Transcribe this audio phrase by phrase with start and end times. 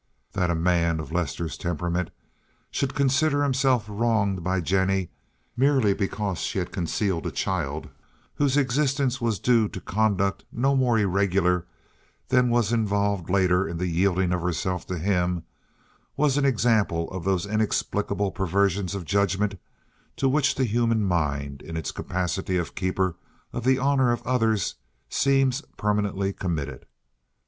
[0.33, 2.09] That a man of Lester's temperament
[2.71, 5.09] should consider himself wronged by Jennie
[5.55, 7.87] merely because she had concealed a child
[8.33, 11.67] whose existence was due to conduct no more irregular
[12.29, 15.43] than was involved later in the yielding of herself to him
[16.17, 19.53] was an example of those inexplicable perversions of judgment
[20.15, 23.17] to which the human mind, in its capacity of keeper
[23.53, 24.73] of the honor of others,
[25.11, 26.87] seems permanently committed.